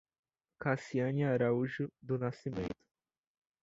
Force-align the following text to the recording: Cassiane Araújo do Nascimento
Cassiane 0.61 1.23
Araújo 1.33 1.85
do 2.05 2.15
Nascimento 2.17 2.75